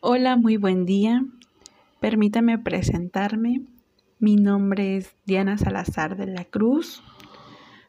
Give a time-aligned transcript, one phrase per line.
[0.00, 1.26] Hola, muy buen día.
[1.98, 3.62] Permítame presentarme.
[4.20, 7.02] Mi nombre es Diana Salazar de la Cruz.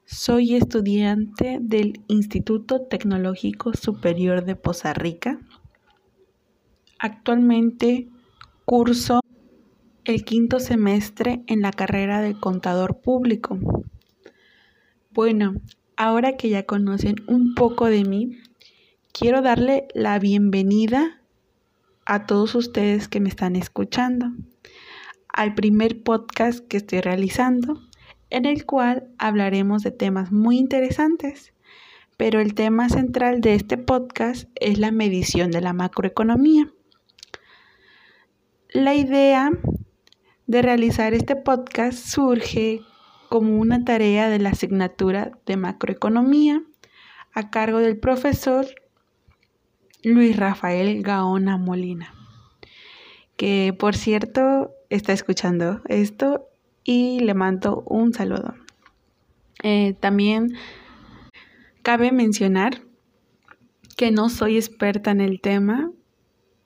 [0.05, 5.39] Soy estudiante del Instituto Tecnológico Superior de Poza Rica.
[6.97, 8.07] Actualmente
[8.65, 9.21] curso
[10.03, 13.59] el quinto semestre en la carrera de contador público.
[15.11, 15.61] Bueno,
[15.95, 18.39] ahora que ya conocen un poco de mí,
[19.13, 21.18] quiero darle la bienvenida
[22.09, 24.31] a todos ustedes que me están escuchando
[25.31, 27.81] al primer podcast que estoy realizando,
[28.31, 31.53] en el cual hablaremos de temas muy interesantes.
[32.17, 36.73] Pero el tema central de este podcast es la medición de la macroeconomía.
[38.71, 39.51] La idea
[40.47, 42.81] de realizar este podcast surge
[43.29, 46.63] como una tarea de la asignatura de macroeconomía
[47.33, 48.65] a cargo del profesor
[50.03, 52.13] Luis Rafael Gaona Molina,
[53.35, 56.47] que por cierto está escuchando esto
[56.83, 58.55] y le mando un saludo.
[59.61, 60.53] Eh, también
[61.81, 62.81] cabe mencionar
[63.97, 65.91] que no soy experta en el tema,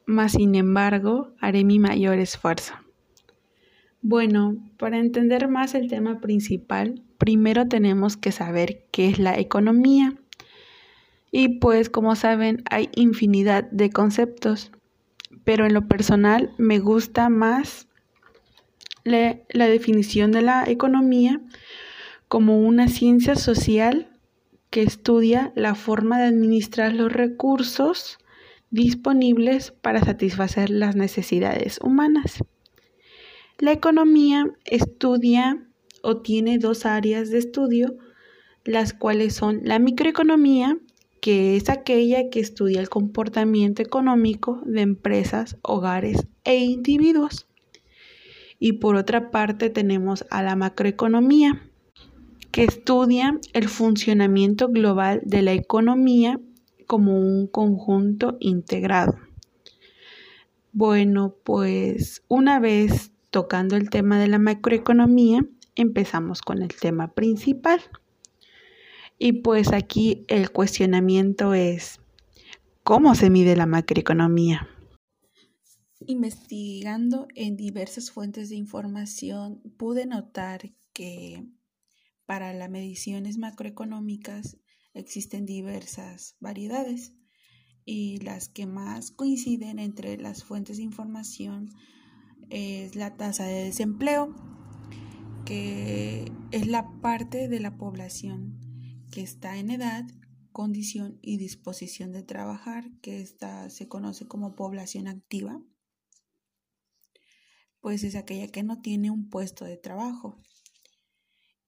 [0.05, 2.75] mas sin embargo haré mi mayor esfuerzo.
[4.03, 10.13] Bueno, para entender más el tema principal, primero tenemos que saber qué es la economía.
[11.35, 14.71] Y pues como saben hay infinidad de conceptos,
[15.43, 17.87] pero en lo personal me gusta más
[19.03, 21.41] la, la definición de la economía
[22.27, 24.15] como una ciencia social
[24.69, 28.19] que estudia la forma de administrar los recursos
[28.69, 32.43] disponibles para satisfacer las necesidades humanas.
[33.57, 35.67] La economía estudia
[36.03, 37.97] o tiene dos áreas de estudio,
[38.65, 40.77] las cuales son la microeconomía,
[41.23, 47.47] que es aquella que estudia el comportamiento económico de empresas, hogares e individuos.
[48.59, 51.61] Y por otra parte tenemos a la macroeconomía,
[52.51, 56.41] que estudia el funcionamiento global de la economía
[56.88, 59.17] como un conjunto integrado.
[60.73, 65.45] Bueno, pues una vez tocando el tema de la macroeconomía,
[65.75, 67.79] empezamos con el tema principal.
[69.25, 72.01] Y pues aquí el cuestionamiento es,
[72.84, 74.67] ¿cómo se mide la macroeconomía?
[76.06, 81.47] Investigando en diversas fuentes de información, pude notar que
[82.25, 84.57] para las mediciones macroeconómicas
[84.94, 87.13] existen diversas variedades
[87.85, 91.69] y las que más coinciden entre las fuentes de información
[92.50, 94.35] es la tasa de desempleo,
[95.45, 98.72] que es la parte de la población
[99.13, 100.06] que está en edad,
[100.51, 105.62] condición y disposición de trabajar, que esta se conoce como población activa,
[107.79, 110.41] pues es aquella que no tiene un puesto de trabajo.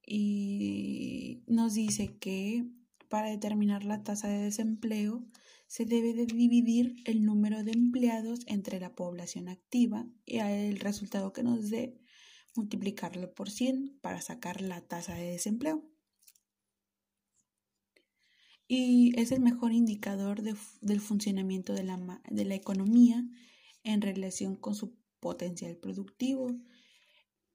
[0.04, 2.68] Y nos dice que
[3.08, 5.24] para determinar la tasa de desempleo
[5.68, 11.32] se debe de dividir el número de empleados entre la población activa y el resultado
[11.32, 11.96] que nos dé
[12.56, 15.95] multiplicarlo por 100 para sacar la tasa de desempleo.
[18.68, 23.24] Y es el mejor indicador del funcionamiento de la, de la economía
[23.84, 26.48] en relación con su potencial productivo.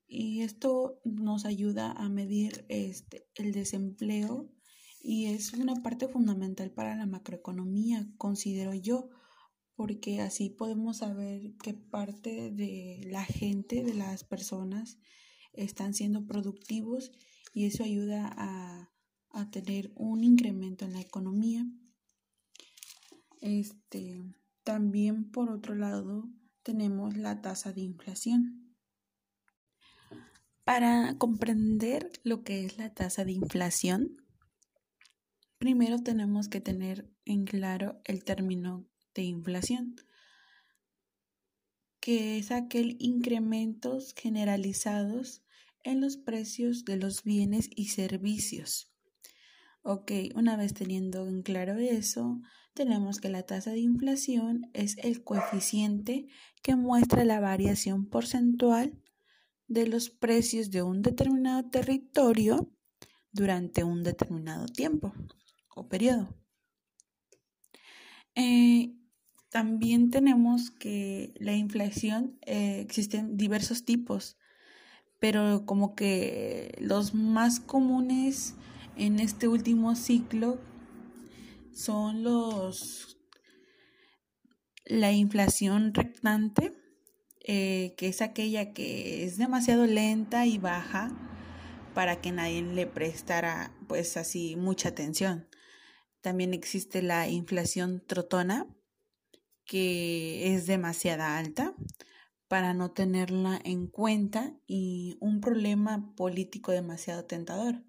[0.07, 4.49] Y esto nos ayuda a medir este, el desempleo
[5.03, 9.09] y es una parte fundamental para la macroeconomía, considero yo,
[9.75, 14.99] porque así podemos saber qué parte de la gente, de las personas,
[15.53, 17.11] están siendo productivos
[17.53, 18.90] y eso ayuda a,
[19.49, 21.65] tener un incremento en la economía.
[23.41, 24.23] Este,
[24.63, 26.29] también por otro lado
[26.63, 28.75] tenemos la tasa de inflación.
[30.63, 34.21] Para comprender lo que es la tasa de inflación,
[35.61, 39.95] Primero tenemos que tener en claro el término de inflación,
[41.99, 45.43] que es aquel incrementos generalizados
[45.83, 48.90] en los precios de los bienes y servicios.
[49.83, 52.39] Ok, una vez teniendo en claro eso,
[52.75, 56.27] tenemos que la tasa de inflación es el coeficiente
[56.61, 59.01] que muestra la variación porcentual
[59.67, 62.71] de los precios de un determinado territorio
[63.31, 65.13] durante un determinado tiempo
[65.75, 66.37] o periodo.
[68.35, 68.93] Eh,
[69.49, 74.37] también tenemos que la inflación eh, existen diversos tipos,
[75.19, 78.55] pero como que los más comunes
[79.01, 80.59] en este último ciclo
[81.73, 83.17] son los
[84.85, 86.73] la inflación rectante,
[87.39, 91.11] eh, que es aquella que es demasiado lenta y baja
[91.95, 95.47] para que nadie le prestara pues así mucha atención.
[96.21, 98.67] También existe la inflación trotona,
[99.65, 101.73] que es demasiada alta
[102.47, 107.83] para no tenerla en cuenta y un problema político demasiado tentador,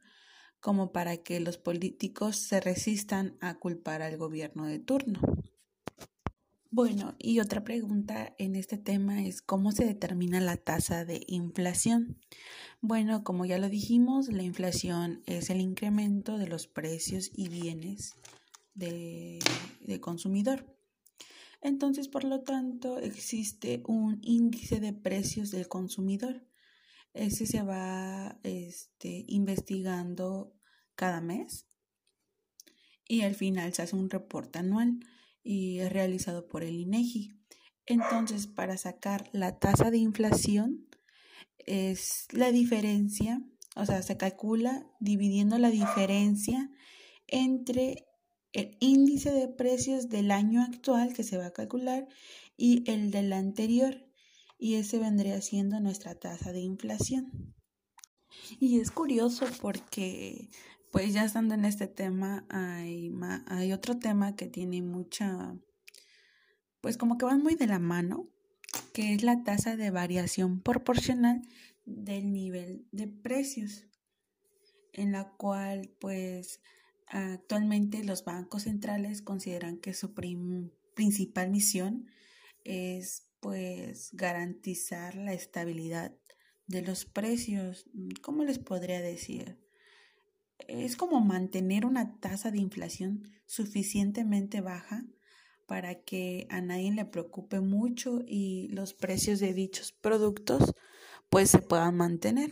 [0.62, 5.20] como para que los políticos se resistan a culpar al gobierno de turno.
[6.70, 12.16] Bueno, y otra pregunta en este tema es cómo se determina la tasa de inflación.
[12.80, 18.14] Bueno, como ya lo dijimos, la inflación es el incremento de los precios y bienes
[18.74, 19.40] de,
[20.00, 20.64] consumidor.
[21.60, 26.46] Entonces, por lo tanto, existe un índice de precios del consumidor.
[27.14, 30.54] Ese se va este, investigando
[30.94, 31.66] cada mes
[33.06, 35.00] y al final se hace un reporte anual
[35.42, 37.38] y es realizado por el INEGI.
[37.86, 40.88] Entonces, para sacar la tasa de inflación
[41.58, 43.42] es la diferencia,
[43.76, 46.70] o sea, se calcula dividiendo la diferencia
[47.26, 48.06] entre
[48.52, 52.06] el índice de precios del año actual que se va a calcular
[52.56, 54.06] y el del anterior
[54.62, 57.52] y ese vendría siendo nuestra tasa de inflación.
[58.60, 60.50] Y es curioso porque
[60.92, 63.12] pues ya estando en este tema, hay,
[63.48, 65.58] hay otro tema que tiene mucha,
[66.80, 68.28] pues como que van muy de la mano,
[68.94, 71.42] que es la tasa de variación proporcional
[71.84, 73.86] del nivel de precios,
[74.92, 76.60] en la cual pues
[77.08, 80.14] actualmente los bancos centrales consideran que su
[80.94, 82.06] principal misión
[82.62, 86.16] es pues garantizar la estabilidad
[86.66, 87.84] de los precios.
[88.22, 89.58] ¿Cómo les podría decir?
[90.68, 95.04] es como mantener una tasa de inflación suficientemente baja
[95.66, 100.74] para que a nadie le preocupe mucho y los precios de dichos productos
[101.30, 102.50] pues se puedan mantener.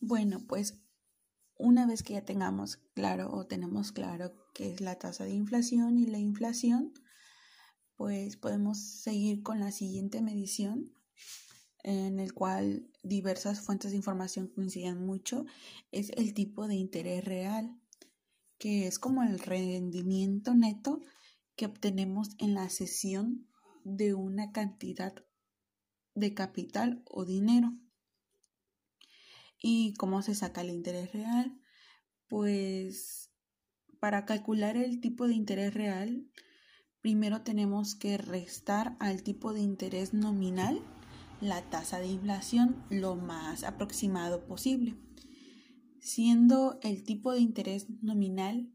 [0.00, 0.78] Bueno, pues
[1.58, 5.98] una vez que ya tengamos claro o tenemos claro qué es la tasa de inflación
[5.98, 6.92] y la inflación,
[8.02, 10.92] pues podemos seguir con la siguiente medición
[11.84, 15.46] en el cual diversas fuentes de información coinciden mucho,
[15.92, 17.80] es el tipo de interés real,
[18.58, 21.00] que es como el rendimiento neto
[21.54, 23.46] que obtenemos en la cesión
[23.84, 25.14] de una cantidad
[26.16, 27.72] de capital o dinero.
[29.60, 31.56] ¿Y cómo se saca el interés real?
[32.26, 33.30] Pues
[34.00, 36.26] para calcular el tipo de interés real,
[37.02, 40.80] primero tenemos que restar al tipo de interés nominal
[41.40, 44.96] la tasa de inflación lo más aproximado posible,
[46.00, 48.72] siendo el tipo de interés nominal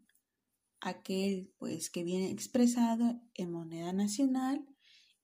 [0.81, 4.68] aquel pues que viene expresado en moneda nacional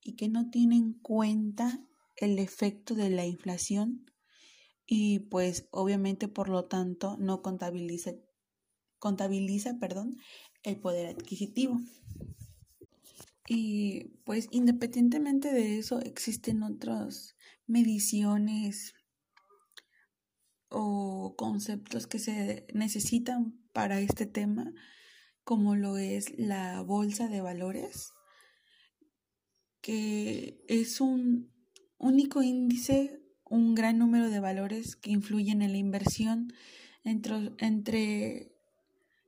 [0.02, 1.86] y que no tiene en cuenta
[2.16, 4.06] el efecto de la inflación
[4.86, 8.14] y pues obviamente por lo tanto no contabiliza
[9.04, 10.16] contabiliza perdón,
[10.64, 11.78] el poder adquisitivo.
[13.48, 17.36] Y pues independientemente de eso existen otras
[17.68, 18.94] mediciones
[20.70, 24.74] o conceptos que se necesitan para este tema,
[25.44, 28.12] como lo es la bolsa de valores,
[29.82, 31.52] que es un
[31.98, 36.54] único índice, un gran número de valores que influyen en la inversión
[37.04, 38.56] entre, entre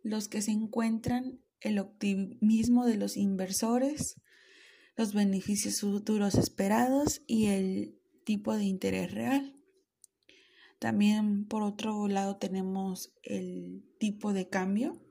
[0.03, 4.21] los que se encuentran el optimismo de los inversores,
[4.95, 9.53] los beneficios futuros esperados y el tipo de interés real.
[10.79, 15.01] También por otro lado tenemos el tipo de cambio,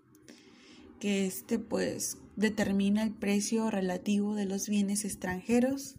[1.00, 5.96] que este pues determina el precio relativo de los bienes extranjeros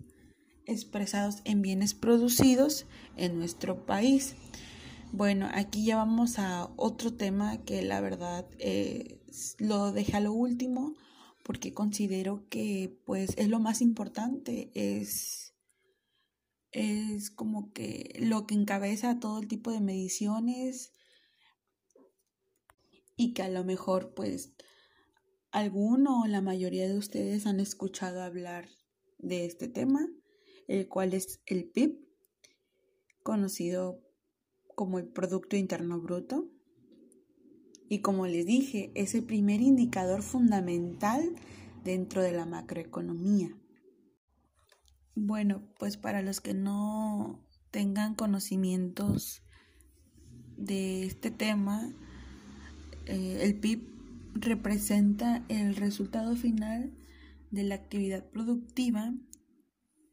[0.65, 2.85] expresados en bienes producidos
[3.17, 4.35] en nuestro país.
[5.17, 9.21] Bueno, aquí ya vamos a otro tema que la verdad eh,
[9.59, 10.93] lo deja lo último
[11.41, 15.53] porque considero que pues es lo más importante, es,
[16.73, 20.91] es como que lo que encabeza todo el tipo de mediciones
[23.15, 24.51] y que a lo mejor pues
[25.51, 28.67] alguno o la mayoría de ustedes han escuchado hablar
[29.17, 30.09] de este tema,
[30.67, 32.05] el cual es el PIB,
[33.23, 34.04] conocido
[34.75, 36.47] como el Producto Interno Bruto.
[37.87, 41.35] Y como les dije, es el primer indicador fundamental
[41.83, 43.55] dentro de la macroeconomía.
[45.15, 49.43] Bueno, pues para los que no tengan conocimientos
[50.57, 51.93] de este tema,
[53.05, 53.95] eh, el PIB
[54.33, 56.91] representa el resultado final
[57.51, 59.13] de la actividad productiva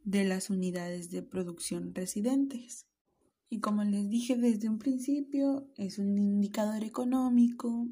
[0.05, 2.87] de las unidades de producción residentes.
[3.53, 7.87] Y como les dije desde un principio, es un indicador económico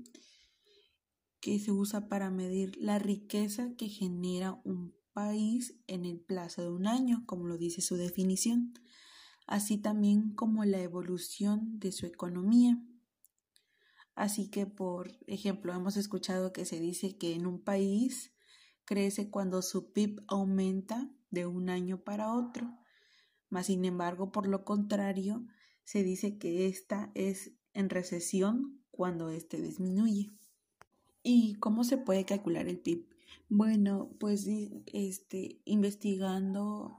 [1.38, 6.70] que se usa para medir la riqueza que genera un país en el plazo de
[6.70, 8.72] un año, como lo dice su definición,
[9.46, 12.82] así también como la evolución de su economía.
[14.14, 18.32] Así que, por ejemplo, hemos escuchado que se dice que en un país
[18.86, 22.79] crece cuando su PIB aumenta de un año para otro.
[23.50, 25.44] Mas, sin embargo, por lo contrario,
[25.84, 30.30] se dice que esta es en recesión cuando éste disminuye.
[31.22, 33.06] ¿Y cómo se puede calcular el PIB?
[33.48, 34.48] Bueno, pues
[34.86, 36.96] este, investigando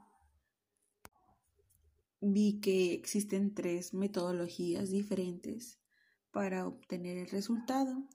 [2.20, 5.80] vi que existen tres metodologías diferentes
[6.30, 8.06] para obtener el resultado.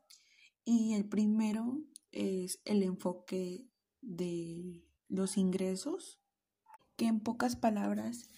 [0.63, 3.67] Y el primero es el enfoque
[4.01, 6.19] de los ingresos,
[6.97, 8.29] que en pocas palabras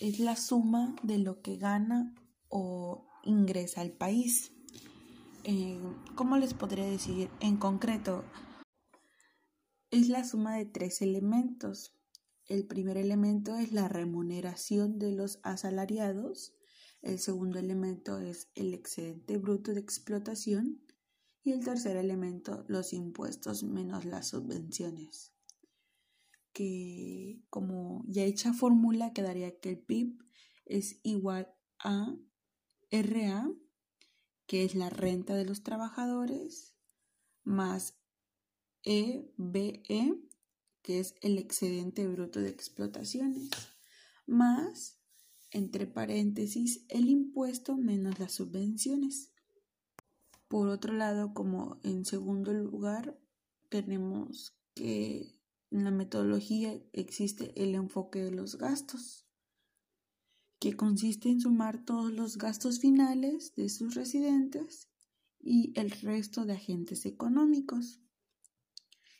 [0.00, 2.14] es la suma de lo que gana
[2.48, 4.52] o ingresa al país.
[5.44, 5.80] Eh,
[6.14, 7.28] ¿Cómo les podría decir?
[7.40, 8.24] En concreto,
[9.90, 11.94] es la suma de tres elementos.
[12.46, 16.54] El primer elemento es la remuneración de los asalariados,
[17.02, 20.80] el segundo elemento es el excedente bruto de explotación
[21.42, 25.35] y el tercer elemento los impuestos menos las subvenciones
[26.56, 30.16] que como ya hecha fórmula quedaría que el PIB
[30.64, 32.16] es igual a
[32.90, 33.50] RA,
[34.46, 36.74] que es la renta de los trabajadores,
[37.44, 37.98] más
[38.84, 40.14] EBE, e,
[40.80, 43.50] que es el excedente bruto de explotaciones,
[44.24, 44.98] más,
[45.50, 49.30] entre paréntesis, el impuesto menos las subvenciones.
[50.48, 53.20] Por otro lado, como en segundo lugar,
[53.68, 55.35] tenemos que
[55.70, 59.26] en la metodología existe el enfoque de los gastos,
[60.58, 64.88] que consiste en sumar todos los gastos finales de sus residentes
[65.38, 68.00] y el resto de agentes económicos.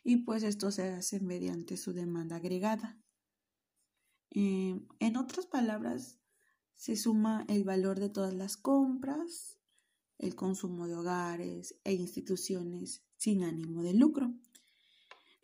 [0.03, 2.99] Y pues esto se hace mediante su demanda agregada.
[4.31, 6.19] Eh, en otras palabras,
[6.75, 9.59] se suma el valor de todas las compras,
[10.19, 14.35] el consumo de hogares e instituciones sin ánimo de lucro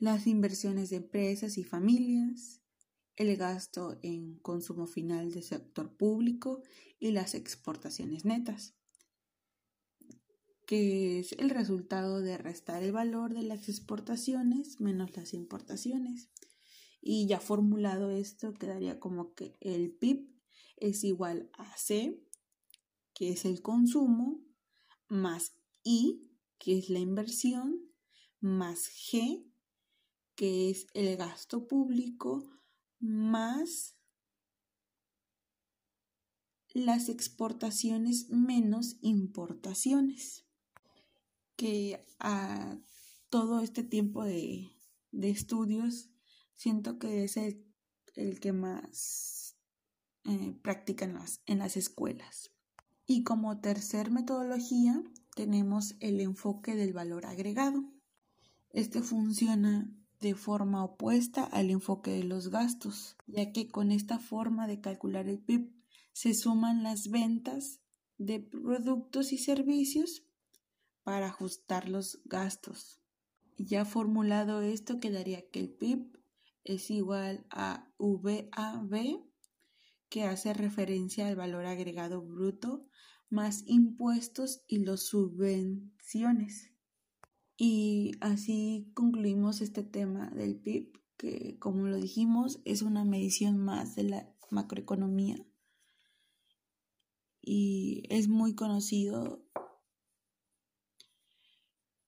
[0.03, 2.61] las inversiones de empresas y familias,
[3.15, 6.61] el gasto en consumo final del sector público
[6.99, 8.75] y las exportaciones netas,
[10.67, 16.31] que es el resultado de restar el valor de las exportaciones menos las importaciones.
[17.01, 20.29] Y ya formulado esto, quedaría como que el PIB
[20.79, 22.21] es igual a C,
[23.15, 24.41] que es el consumo,
[25.09, 25.53] más
[25.85, 26.29] I,
[26.59, 27.89] que es la inversión,
[28.41, 29.52] más G,
[30.43, 32.43] que es el gasto público
[32.99, 33.95] más
[36.71, 40.45] las exportaciones menos importaciones,
[41.55, 42.77] que a
[43.31, 44.73] todo este tiempo de,
[45.13, 46.11] estudios
[46.57, 49.57] siento que es el, que más
[50.25, 52.51] eh, practican las, en las escuelas.
[53.07, 55.05] Y como tercer metodología
[55.37, 57.85] tenemos el enfoque del valor agregado.
[58.71, 59.89] Este funciona
[60.23, 65.29] de forma opuesta al enfoque de los gastos, ya que con esta forma de calcular
[65.29, 65.75] el PIB
[66.13, 67.81] se suman las ventas
[68.19, 70.25] de productos y servicios
[71.03, 73.01] para ajustar los gastos.
[73.59, 76.17] Ya formulado esto, quedaría que el PIB
[76.63, 79.25] es igual a VAB,
[80.09, 82.87] que hace referencia al valor agregado bruto,
[83.29, 86.72] más impuestos y los subvenciones.
[87.57, 93.95] Y así concluimos este tema del PIB, que como lo dijimos es una medición más
[93.95, 95.45] de la macroeconomía.
[97.41, 99.45] Y es muy conocido,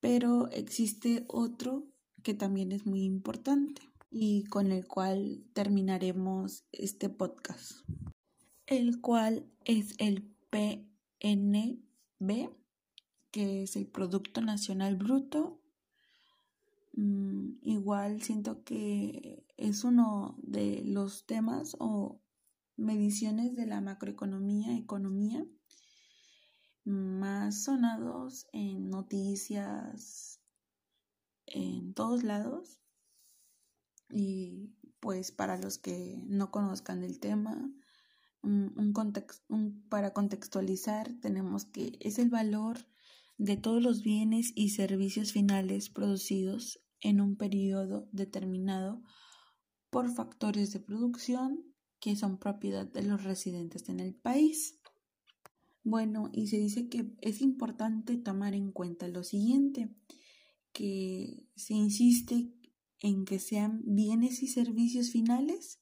[0.00, 1.88] pero existe otro
[2.22, 7.72] que también es muy importante y con el cual terminaremos este podcast,
[8.66, 11.84] el cual es el PNB
[13.34, 15.60] que es el Producto Nacional Bruto.
[16.92, 22.20] Mm, igual siento que es uno de los temas o
[22.76, 25.44] mediciones de la macroeconomía, economía,
[26.84, 30.40] más sonados en noticias,
[31.46, 32.78] en todos lados.
[34.10, 37.68] Y pues para los que no conozcan el tema,
[38.42, 38.94] un,
[39.88, 42.93] para contextualizar tenemos que es el valor
[43.36, 49.02] de todos los bienes y servicios finales producidos en un periodo determinado
[49.90, 51.62] por factores de producción
[52.00, 54.80] que son propiedad de los residentes en el país.
[55.82, 59.94] Bueno, y se dice que es importante tomar en cuenta lo siguiente,
[60.72, 62.52] que se insiste
[63.00, 65.80] en que sean bienes y servicios finales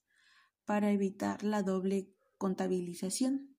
[0.65, 3.57] para evitar la doble contabilización.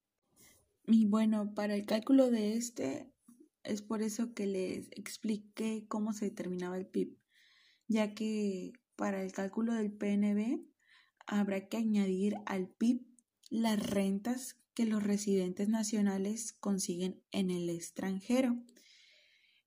[0.85, 3.12] Y bueno, para el cálculo de este
[3.63, 7.17] es por eso que les expliqué cómo se determinaba el PIB,
[7.87, 10.65] ya que para el cálculo del PNB
[11.25, 13.05] habrá que añadir al PIB
[13.49, 18.57] las rentas que los residentes nacionales consiguen en el extranjero.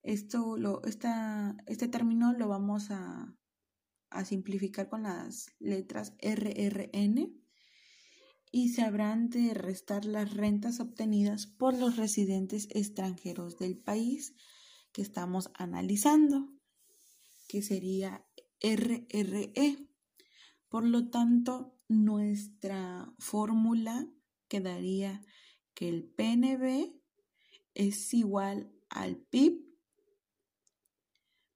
[0.03, 3.35] Esto lo, este término lo vamos a,
[4.11, 7.46] a simplificar con las letras RRN
[8.53, 14.35] y se habrán de restar las rentas obtenidas por los residentes extranjeros del país
[14.93, 16.53] que estamos analizando,
[17.49, 18.25] que sería
[18.61, 19.89] RRE.
[20.69, 24.09] Por lo tanto, nuestra fórmula
[24.49, 25.23] quedaría
[25.75, 27.01] que el PNB
[27.75, 29.67] es igual al PIB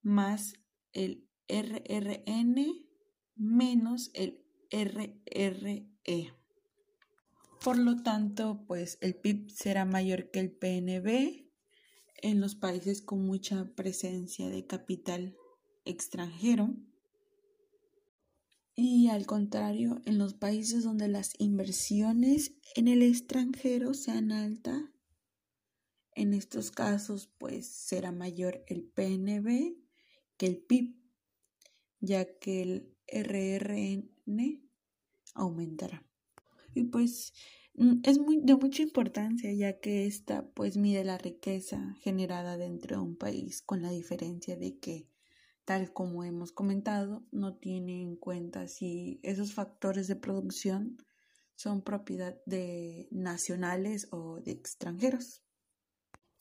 [0.02, 0.54] más
[0.92, 2.90] el RRN
[3.37, 6.39] menos el RRE.
[7.62, 11.50] Por lo tanto, pues el PIB será mayor que el PNB
[12.23, 15.37] en los países con mucha presencia de capital
[15.85, 16.75] extranjero
[18.83, 24.83] y al contrario, en los países donde las inversiones en el extranjero sean altas,
[26.14, 29.76] en estos casos pues será mayor el PNB
[30.38, 30.97] que el PIB,
[32.00, 34.67] ya que el RRN
[35.35, 36.10] aumentará.
[36.74, 37.32] Y pues
[37.74, 42.96] mm, es muy, de mucha importancia ya que esta pues mide la riqueza generada dentro
[42.96, 45.08] de un país con la diferencia de que
[45.64, 50.98] tal como hemos comentado no tiene en cuenta si esos factores de producción
[51.54, 55.42] son propiedad de nacionales o de extranjeros.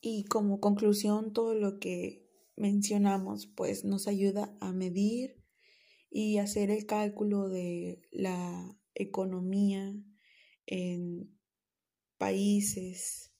[0.00, 5.40] Y como conclusión todo lo que mencionamos pues nos ayuda a medir
[6.10, 9.94] y hacer el cálculo de la economía
[10.70, 11.36] en
[12.16, 13.32] países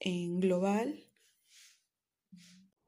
[0.00, 1.06] en global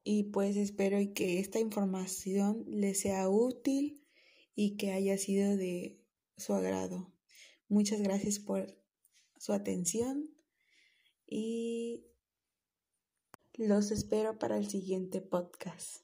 [0.02, 4.04] y pues espero que esta información les sea útil
[4.56, 6.00] y que haya sido de
[6.36, 7.12] su agrado.
[7.68, 8.76] Muchas gracias por
[9.38, 10.28] su atención
[11.26, 12.04] y
[13.54, 16.01] los espero para el siguiente podcast.